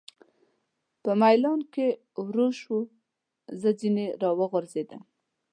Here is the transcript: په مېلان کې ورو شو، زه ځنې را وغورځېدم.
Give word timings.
په 1.03 1.11
مېلان 1.21 1.59
کې 1.73 1.87
ورو 2.25 2.47
شو، 2.59 2.77
زه 3.61 3.69
ځنې 3.79 4.05
را 4.21 4.29
وغورځېدم. 4.39 5.01